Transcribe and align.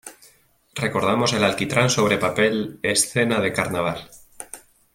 Recordamos 0.73 1.31
el 1.33 1.43
alquitrán 1.43 1.91
sobre 1.91 2.17
papel 2.17 2.79
"Escena 2.81 3.39
de 3.39 3.53
carnaval". 3.53 4.09